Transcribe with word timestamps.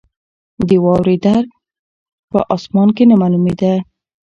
د 0.67 0.69
واورې 0.83 1.15
درک 1.25 1.49
په 2.31 2.39
اسمان 2.55 2.89
کې 2.95 3.03
نه 3.09 3.15
معلومېده. 3.21 3.73